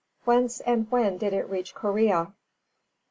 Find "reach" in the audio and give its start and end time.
1.47-1.75